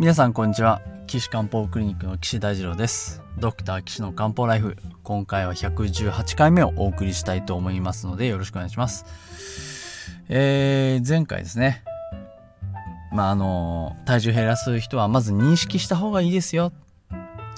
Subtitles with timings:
[0.00, 0.80] 皆さんこんにちは。
[1.08, 3.20] 岸漢方クリニックの岸大二郎です。
[3.36, 4.76] ドクター岸の漢方ライフ。
[5.02, 9.04] 今回は118回目をお送りしたいと思いますのでよろしくお願いします。
[10.28, 11.82] えー、前回ですね。
[13.10, 16.70] まああの体重減らす人はまず認識した方がいいですよ。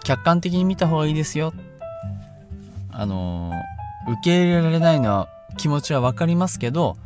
[0.03, 1.53] 客観的に見た方がいいですよ。
[2.91, 3.53] あの
[4.09, 5.29] 受け入れられないのは
[5.59, 6.97] 気持ちは分かりますけど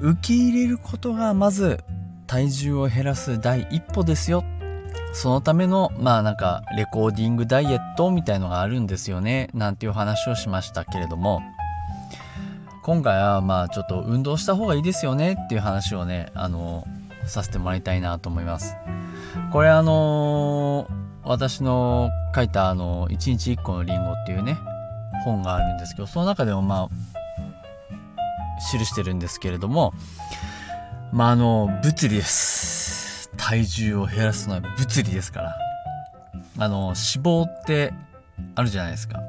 [0.00, 1.82] 受け入れることがまず
[2.28, 4.44] 体重を減らす第一歩ですよ。
[5.12, 9.48] そのためのまあなんかレコーディングダイエットみたいのがあるんですよね。
[9.54, 11.40] なんていう話をしましたけれども。
[12.88, 16.86] 今回はまあちょっと運動した方がいいですよねっていう話をねあの
[17.26, 18.76] させてもらいたいなと思います。
[19.52, 20.88] これあの
[21.22, 24.56] 私の書いたあの1日1個のリンゴっていうね
[25.22, 26.88] 本があるんですけどその中でもまあ
[28.72, 29.92] 記してるんですけれども
[31.12, 33.30] まああの物理です。
[33.36, 35.56] 体重を減らすのは物理ですから。
[36.60, 37.94] あの脂肪って
[38.54, 39.20] あるじゃないですか。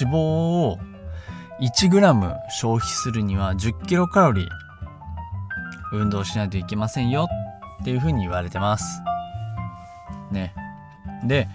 [0.00, 0.78] 脂肪を
[1.60, 4.48] 1g 消費するには 10kcal
[5.92, 7.28] 運動しないといけませんよ
[7.82, 9.02] っていうふうに言われてます。
[10.30, 10.54] ね。
[11.24, 11.48] で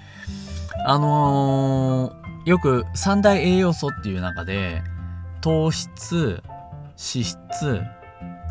[0.86, 4.82] あのー、よく三大栄養素っていう中で
[5.42, 6.42] 糖質
[7.02, 7.82] 脂質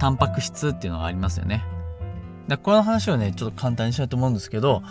[0.00, 1.64] タンパク質っていうのがありますよね。
[2.48, 4.82] でこの話をねちょっと簡単にしたいと思うんですけど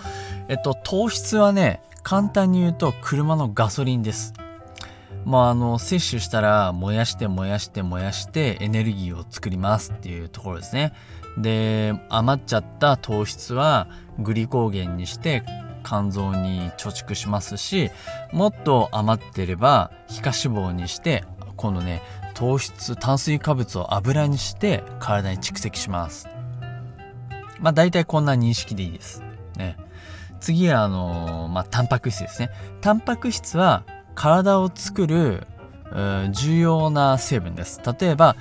[0.47, 4.33] えっと糖質はね簡単に言うと車のガソリンです。
[5.25, 10.94] まああの摂取したら燃やして燃やして燃やしてエネルギーを作りますっていうところですね。
[11.38, 15.44] で余っちゃった糖質はグリコーゲンにして
[15.83, 17.91] 肝臓に貯蓄しますし
[18.31, 21.23] もっと余ってれば皮下脂肪にして
[21.55, 22.01] 今度ね
[22.39, 26.29] 糖質炭水化物を油にして体に蓄積します。
[27.59, 29.22] まあ大体こんな認識でいいです。
[29.57, 29.75] ね。
[30.39, 32.49] 次はあのー、まあタンパク質ですね。
[32.79, 33.83] タンパク質は
[34.16, 35.47] 体を作る
[36.31, 37.81] 重要な成分です。
[37.99, 38.38] 例えば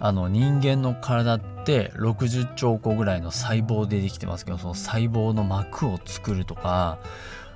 [0.00, 6.98] あの人間の体って60兆個ぐらいの細胞でできてますけどその細胞の膜を作るとか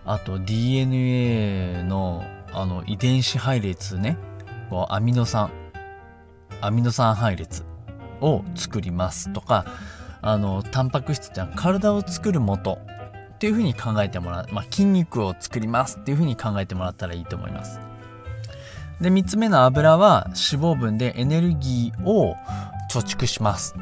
[0.04, 4.16] あと DNA のあの遺伝子配列ね。
[4.70, 5.50] こうアミノ酸。
[6.62, 7.64] アミノ酸配列
[8.20, 9.66] を作りますとか
[10.22, 12.78] あのタンパク質ってのは体を作る元
[13.34, 17.80] っていうふうに考えてもらう、まあ、筋肉を作りますっていうふうに考えてもらったらいいと思います。
[19.00, 22.36] で3つ目の油は脂肪分でエネルギーを
[22.88, 23.74] 貯蓄します。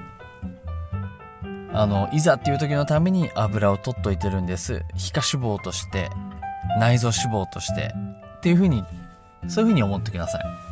[1.73, 4.83] あのいざっていう時のために油を取っといてるんです。
[4.97, 6.09] 皮下脂肪として
[6.79, 7.95] 内臓脂肪として
[8.39, 8.83] っていうふうに
[9.47, 10.70] そういうふうに思ってください。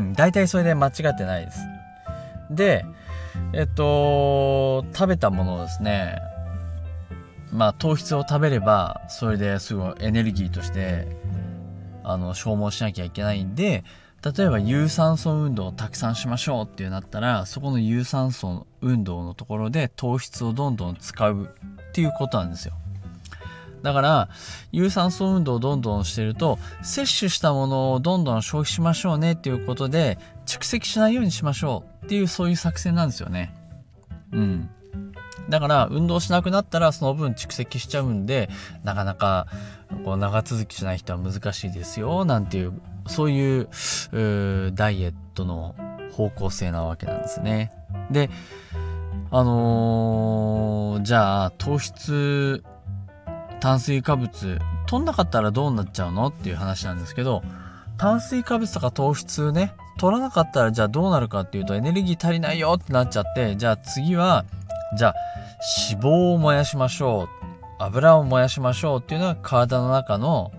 [0.00, 1.60] うん、大体それで間違ってないです。
[2.50, 2.84] で、
[3.52, 6.18] えっと、食べたものをですね、
[7.52, 11.06] まあ糖質を食べれば、それですごいエネルギーとして、
[12.02, 13.84] あの、消耗しなきゃいけないんで、
[14.22, 21.44] 例えば有酸素運動をたくさんしましょうっていうなったら、そこの有酸素運動のところで糖質をどんどん使う
[21.88, 22.74] っていうことなんですよ。
[23.82, 24.28] だから、
[24.72, 33.54] 有酸素運動をどんどんしてると、摂取したものをどんどん消費しましょうねっていうことで、蓄積しないようにしましょうっていう、そういう作戦なんですよね。
[34.32, 34.70] うん。
[35.48, 38.50] だから、運動しなくなったら、その分蓄積しちゃうんで、
[38.84, 39.46] なかなか、
[40.04, 43.68] こう、長続きしない人は難しいですよ、なんていう、そういう、
[44.12, 45.74] うダイエットの
[46.12, 47.72] 方向性なわけなんですね。
[48.10, 48.30] で、
[49.32, 52.62] あのー、じゃあ、糖質
[53.60, 57.42] 炭水化物取んなかったらどうなっちゃうのっていう話なんですけど
[57.98, 64.46] 炭水化物とか糖質ね取らなかったらじゃあどうなるかっていうとエネルギー足りないよってなっちゃってじゃあ次は
[64.96, 65.14] じゃあ
[65.90, 67.28] 脂肪を燃やしましょう。
[67.78, 70.52] 油を燃やしましょうっていうのが体の中の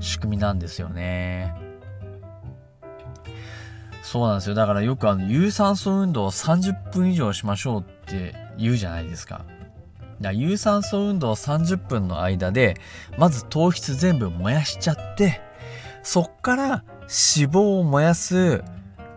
[0.00, 1.54] 仕組みなんですよね。
[4.02, 4.54] そうなんですよ。
[4.54, 9.44] だからよくあの有酸素運動を30分以上しましょうって言うじゃないですか。
[10.32, 12.76] 有酸素運動30分の間で、
[13.16, 15.40] まず糖質全部燃やしちゃって、
[16.02, 18.62] そっから脂肪を燃やす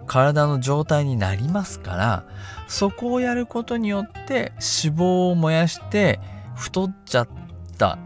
[0.07, 2.25] 体の状態になりますから、
[2.67, 4.53] そこをやることによって
[4.83, 6.19] 脂肪を燃やして
[6.55, 7.27] 太っちゃっ
[7.77, 7.97] た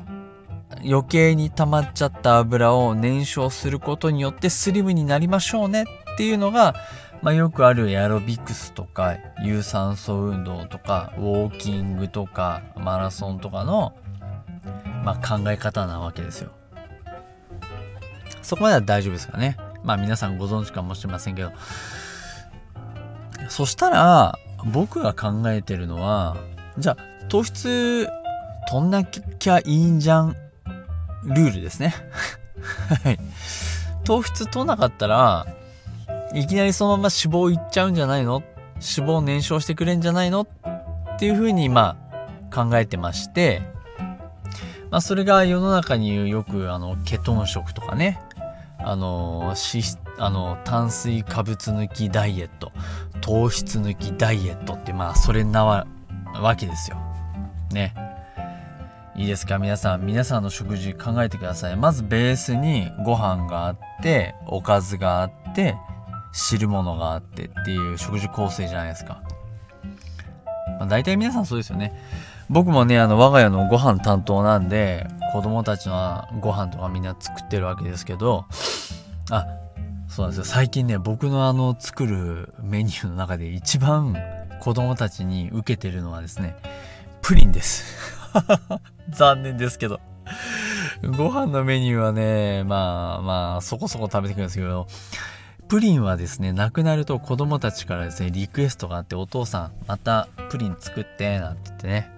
[0.84, 6.76] 余計に溜まっちゃった油を燃焼することによってスリムになりましょうねっていうのが
[7.25, 13.95] まあ、よくあるエアロビクスとか有酸素運動とかウォーキングとかマラソンとかの、
[15.04, 16.51] まあ、考え方なわけですよ。
[18.44, 19.57] そこまでは大丈夫ですかね。
[19.83, 21.51] まあ皆さんご存知かもしれませんけど。
[23.50, 24.38] そしたら
[24.72, 26.38] 僕が考えてるのは
[26.77, 28.07] じゃあ糖質
[28.69, 30.36] 取んなきゃいいんじゃん
[31.24, 31.95] ルールですね。
[33.04, 33.18] はい。
[34.04, 35.48] 糖質取んなかったら、
[36.36, 38.44] いきなりそのまま脂肪いっちゃうんじゃないの？
[38.76, 40.42] 脂肪燃焼してくれんじゃないの？
[40.42, 40.48] っ
[41.18, 41.98] ていうふうに、ま
[42.52, 43.62] あ、考えてまして、
[44.92, 48.20] まあ、それが世の中によく、あの、ケトン食とかね、
[48.80, 52.74] あの、脂質、あの、炭水化物抜きダイエット、
[53.22, 55.88] 糖質抜きダイエットって、まあ、それなわ
[56.58, 56.98] けですよ。
[57.72, 57.96] ね。
[59.16, 59.58] いいですか？
[59.58, 60.06] 皆さん。
[60.06, 61.78] 皆さんの食事考えてください。
[61.78, 65.78] まずベースにご飯があって、おかずがあって、
[66.36, 69.24] 汁物があってっていう食事構成じゃないですか。
[70.80, 71.94] まあ、大体皆さんそうですよね。
[72.50, 78.46] 僕もね、あの、我が家のご飯担当なんで、子供たちのご飯とかみんな作ってるわけですけど、
[79.32, 79.48] あ、
[80.10, 80.44] そうなんですよ。
[80.46, 84.16] 最近ね、僕のあの、作るメニューの中で一番
[84.60, 86.58] 子供たちに受けてるのはですね、
[87.22, 87.86] プリンです。
[89.10, 90.02] 残念ですけど。
[91.18, 94.88] ご飯のメニューはね、まあまあ、そこそこ食べてくるんですけど、
[95.68, 102.12] プリンはですね、亡くなると子供たちからですね、リクエストがあって、お父さん、またプリン作って、なんて言ってね、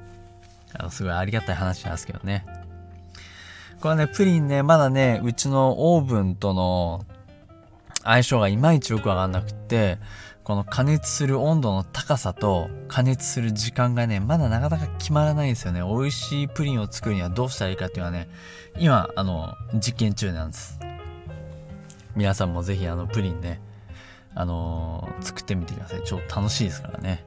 [0.73, 2.45] あの、すごいありがたい話なんですけどね。
[3.79, 7.05] これね、プリンね、まだね、うちのオーブンとの
[8.03, 9.97] 相性がいまいちよくわかんなくって、
[10.43, 15.81] この加熱する温度の高さと加熱する時間がね、まだなかなか決まらないんですよね。
[15.81, 18.27] 美味しいプリンを作るにはどうしたらいいかっていうのはね、
[18.77, 20.79] 今、あの、実験中なんです。
[22.17, 23.61] 皆さんもぜひあの、プリンね、
[24.33, 26.01] あのー、作ってみてください。
[26.03, 27.23] 超楽しいですからね。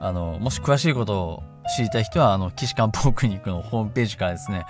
[0.00, 1.42] あの、もし詳しいことを
[1.76, 4.66] 知りたい人は、あの、岸漢方クリニックのホームページからですね、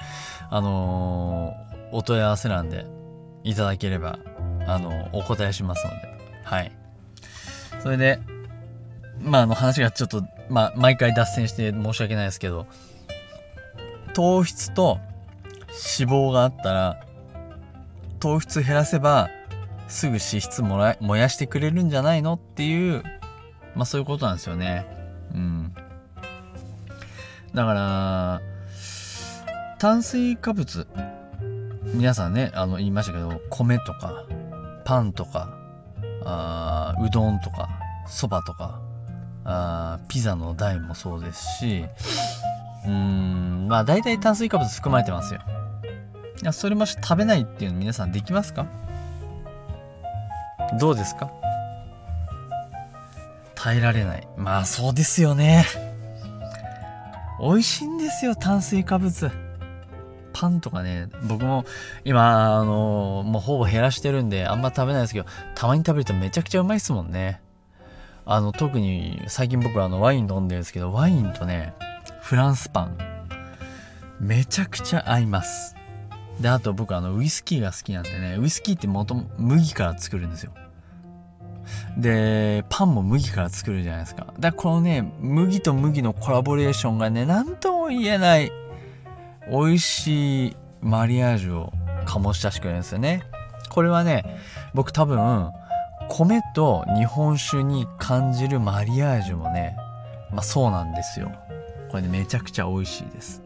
[0.49, 2.87] あのー、お問い合わせ欄で
[3.43, 4.21] いただければ、
[4.69, 5.97] あの、お答えしますので、
[6.45, 6.73] はい。
[7.83, 8.21] それで、
[9.21, 12.69] まあ、あの話がちょっと、まあ、毎回脱線して申し訳ないですけど、
[14.13, 15.01] 糖質と
[15.99, 17.01] 脂肪があったら、
[18.21, 19.31] 糖質減らせば、
[19.89, 23.03] すぐ脂質もら燃やしてくれるんじゃないのっていう、
[23.75, 24.87] まあそういうことなんですよね。
[25.35, 25.75] うん。
[27.55, 28.41] だから、
[29.79, 30.87] 炭水化物、
[31.95, 34.25] 皆さんね、あの、言いましたけど、米とか、
[34.85, 35.59] パンとか、
[36.27, 37.69] あうどんとか
[38.07, 38.81] そばとか
[39.45, 41.85] あピザの台もそうですし
[42.87, 45.41] うんまあ大体炭水化物含まれてますよ
[46.43, 48.67] いやそれもし食べないっていうの皆さんできますか？
[50.79, 51.31] どうですか？
[53.55, 55.65] 耐えられないまあそうですよね
[57.41, 59.31] 美味しいんですよ炭水化物
[60.35, 61.65] パンとかね、僕も
[62.05, 67.41] 今、あのもうほぼ減らしてるんで、あんま食べないですけど、たまに食べるとめちゃくちゃうまいっすもんね。
[68.27, 71.73] あの、特に最近僕はあのワイン飲んでるんですけど、ワインとね、
[72.21, 72.99] フランスパン、
[74.19, 75.77] めちゃくちゃ合います。
[76.41, 80.53] で、あと僕あの、ウイスキーが好きなんでね、ウイスキーってもとも麦から作るんですよ。
[81.97, 84.27] で、パンも麦から作るじゃないですか。
[84.27, 88.53] だからこのね、麦と麦のコラボレーションがね、なんとも言えない
[89.51, 91.73] 美味しいマリアージュを
[92.07, 93.23] 醸し出してくれるんですよね。
[93.71, 94.25] これはね、
[94.75, 95.51] 僕多分、
[96.09, 99.77] 米と日本酒に感じるマリアージュもね、
[100.31, 101.33] まあそうなんですよ。
[101.91, 103.43] これね、めちゃくちゃ美味しいです。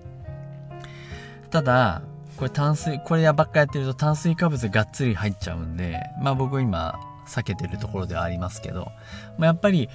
[1.51, 2.03] ただ、
[2.37, 6.99] これ炭水、これやばっかやってると炭水化物がっつり入っちゃうんで、まあ僕今
[7.29, 8.91] 避けてるところではありますけど、
[9.39, 9.89] まあ、やっぱり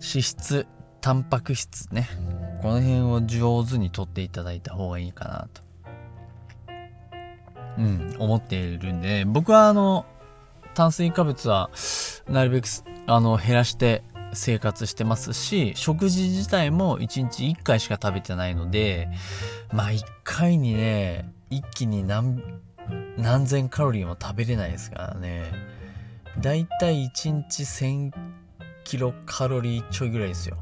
[0.00, 0.66] 脂質、
[1.00, 2.08] タンパク質ね、
[2.62, 5.62] この辺を上手にとっていただいた方がいいかなと。
[7.78, 10.04] うん、思っているんで、僕はあの、
[10.74, 11.70] 炭水化物は
[12.28, 12.66] なるべく
[13.06, 19.08] あの減らして生活してますし、食事自体も1日1回しか食べてないので、
[19.72, 22.42] まあ1回にね、一気に何、
[23.16, 25.44] 何千カロリーも食べれないですからね。
[26.40, 28.12] だいたい1日1000
[28.84, 30.56] キロカロリーちょいぐらいですよ。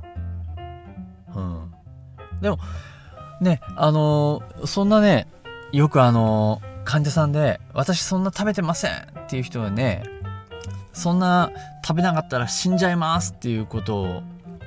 [1.35, 1.75] うん。
[2.41, 2.59] でも、
[3.41, 5.27] ね、あのー、そんなね、
[5.73, 8.97] よくあのー、患者さんで、私そんな食べてませんっ
[9.29, 10.03] ていう人はね、
[10.93, 11.51] そんな
[11.85, 14.23] 食べなかったら死んじゃいますっていうことを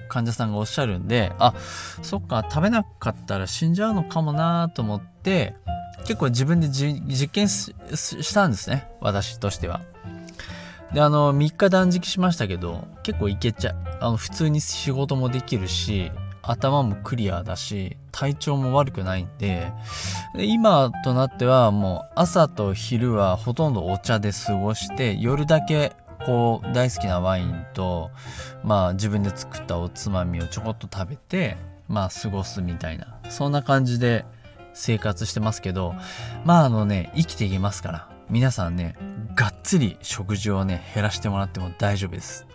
[0.09, 1.53] 患者さんがおっしゃるんで、あ、
[2.01, 5.55] そっか、食べなかったら死んじゃうのかもなと思って、
[6.01, 8.89] 結構自分で実験したんですね。
[9.01, 9.81] 私としては。
[10.93, 13.75] で、あの、3日断食しましたけど、結構いけちゃう。
[14.01, 19.71] あの、普通に仕事もできるし、頭もクリアだし、体調も悪くないんで、
[20.35, 25.93] 今となってはもう朝と昼はほとんどお茶で過ごして、夜だけ
[26.25, 28.09] こう大好きなワインと、
[28.63, 34.25] まあ自分で作ったおつまみをちょこっと食べて、まあ過ごすみたいなそんな感じで
[34.73, 35.93] 生活してますけど、
[36.45, 38.95] まああのね、生きていけますから、皆さんね、
[39.39, 42.45] がっつり食事をね、減らしてもらっても大丈夫です。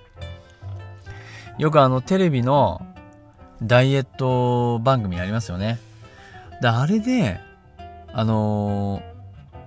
[1.56, 2.86] よくあのテレビの
[3.62, 5.78] ダイエット番組ありますよね。
[6.60, 7.40] で、あれで、
[8.12, 9.02] あのー、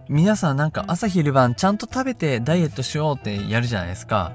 [0.10, 4.34] 皆さんなんか朝昼晩ちゃんと食べてダイエットしようってやるじゃないですか。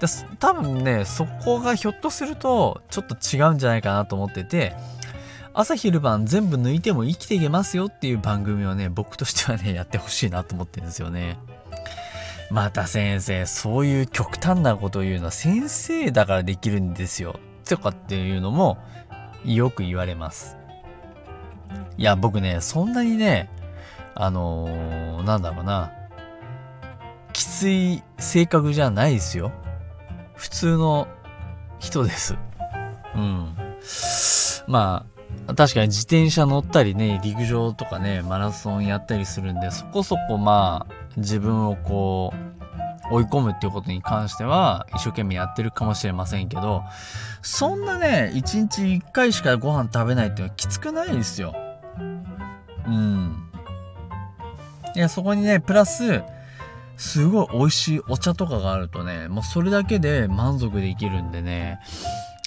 [0.00, 0.06] で
[0.38, 4.74] 多分ね、そこがひょっとするとちょっと違うんじゃないかなと思ってて、
[5.52, 11.36] 朝昼晩全部抜いても生きていけますよっていう番組をね、僕としてはね、やってほしいなと思ってるんですよね。
[12.52, 17.40] また先生、そういう極端なことを言うのは先生だからできるんですよ。
[17.66, 18.76] とかっていうのも
[19.42, 20.58] よく言われます。
[21.96, 23.48] いや、僕ね、そんなにね、
[24.14, 25.92] あのー、なんだろうな、
[27.32, 29.50] きつい性格じゃないですよ。
[30.34, 31.08] 普通の
[31.78, 32.36] 人です。
[33.14, 33.56] うん。
[34.66, 35.06] ま
[35.48, 42.32] あ、確かに自転車乗ったりね、陸上とかね、マラソンやったりするんで、そこそこまあ、自分をこ
[43.10, 46.82] う、追い込むっていうことに関しては、一生懸命やってるかもしれませんけど、
[47.42, 51.54] そんなね、一日一回しかご飯食べないっていうのはきつくないですよ。
[52.86, 53.50] うん。
[54.94, 56.22] いや、そこにね、プラス、
[56.96, 61.80] すごい美味しいお茶とかがあるとね、もうそれだけで満足できるんでね、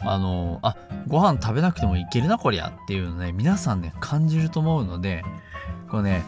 [0.01, 0.75] あの、あ、
[1.07, 5.23] ご飯食べなくてもいけるな、こりゃっていうのね、皆さんね、感じると思うので、
[5.89, 6.23] こうね、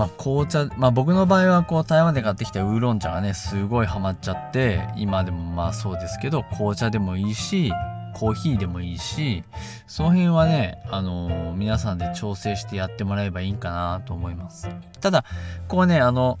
[0.00, 7.70] まあ、紅茶、まあ、僕の場合はこう台湾で買ってきたウーロン茶がねすごいハマっちゃって今でもまあそうですけど紅茶でもいいし
[8.14, 9.44] コーヒーでもいいし
[9.86, 14.70] その辺はね、あのー、皆さんで調整してやってもらえばいいかなと思います。
[15.02, 15.26] ただ
[15.68, 16.38] こうねあの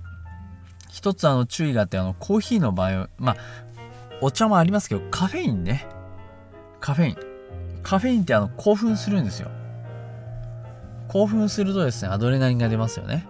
[0.88, 3.36] 一つあの注意があってあのコーヒーの場合まあ
[4.22, 5.86] お茶もありますけどカフェインね。
[6.80, 7.16] カフェイン。
[7.82, 9.50] カフェインってあの興奮するんですよ。
[11.08, 13.26] 興奮するとですねアドレナリンが出ますよね。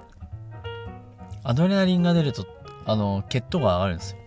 [1.42, 2.46] アドレナリンが出ると、
[2.86, 4.18] あの、血糖が上がるんですよ。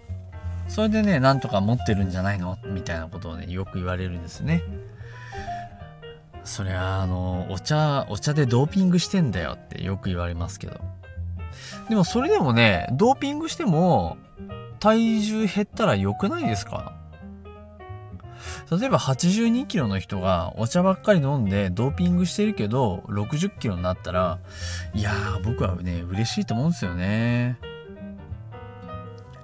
[0.67, 2.57] それでね、なんとか持ってるんじゃないの？
[2.65, 4.63] みたいなことをね、よく言われるんですね。
[6.43, 10.79] そりゃ、あの、お茶、お茶でドーピングしてんだよってよく言われますけど。
[11.89, 14.17] でもそれでもね、ドーピングしても、
[14.79, 16.93] 体重減ったら良くないですか？
[18.71, 24.39] 例えば82キロの人がお茶ばっかり飲んでドーピングしてるけど60キロになったら
[24.93, 27.57] いやー僕はね嬉しいと思うんですよね。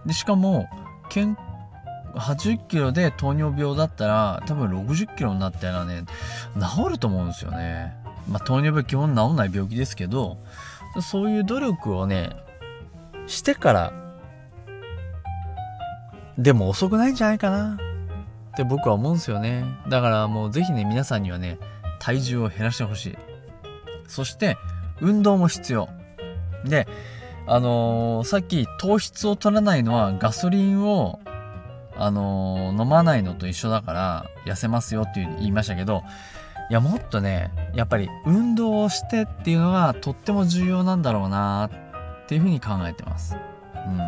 [0.05, 0.67] でしかも
[1.09, 1.37] 健
[2.15, 6.05] 80キロで糖尿病だったら多分60キロになったらね
[6.59, 7.95] 治ると思うんですよね。
[8.27, 10.37] まあ糖尿病基本治んない病気ですけど
[11.01, 12.31] そういう努力をね
[13.27, 13.93] してから
[16.37, 17.77] でも遅くないんじゃないかな。
[18.59, 19.63] って僕は思うんですよね。
[19.87, 21.57] だからもうぜひね、皆さんにはね、
[21.99, 23.17] 体重を減らしてほしい。
[24.07, 24.57] そして、
[24.99, 25.87] 運動も必要。
[26.65, 26.85] で、
[27.47, 31.21] あのー、さっき糖質を取らないのはガソリンを、
[31.95, 36.03] あのー、飲まないのと一緒だから痩せますよっていう言いましたけど、
[36.69, 41.69] いや、もっとね、やっぱり運動をしてっていうのがとっても重要なんだろうな
[42.23, 43.37] っていうふうに考えてます。
[43.73, 43.99] うん。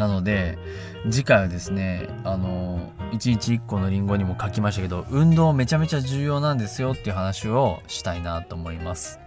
[0.00, 0.56] なので、
[1.10, 9.20] 次回はですね、あの、1日1個のリンゴにも書きましたけど、運動めちゃめちゃ重要なんですよっていう話をしたいなと思います。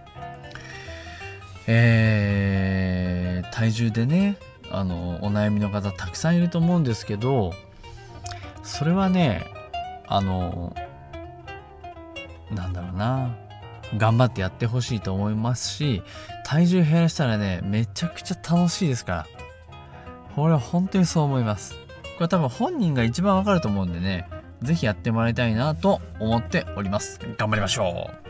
[1.68, 4.36] えー、体重でね、
[4.72, 7.54] あの、お悩みの方たくさんいると思うんですけど、
[8.64, 9.46] それはね、
[10.08, 10.74] あの、
[12.50, 13.36] なんだろうな、
[13.96, 16.02] 頑張ってやってほしいと思いますし、
[16.44, 19.33] 体重減らしたらね、めちゃくちゃ楽しいですから。
[20.34, 21.74] これは本当にそう思います。
[22.16, 24.28] これ多分本人が一番わかると思うんでね、
[24.62, 27.20] ぜひやってもらいたいなと思っております。
[27.38, 28.24] 頑張りましょう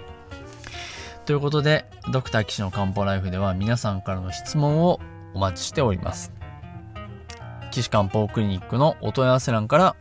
[1.27, 5.01] ということで、ドクター騎士の漢方ライフでは皆さんからの質問を
[5.33, 6.33] お待ちしております。
[7.71, 9.97] 騎士漢方クリニックのお問い合わせ欄から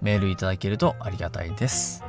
[0.00, 2.04] メールいただけるとありがたいです。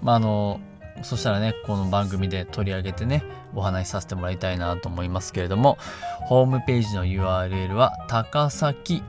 [0.00, 0.60] まあ、あの、
[1.02, 3.24] そしたらね、この番組で取り上げてね、
[3.54, 5.78] お話しさせてもらいたいなと思いますけれども、
[6.22, 9.02] ホームページの URL は高崎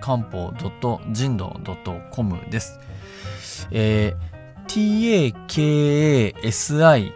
[0.00, 0.52] 漢方
[1.12, 1.56] 人道
[2.10, 2.78] .com です。
[3.70, 7.12] えー、takasi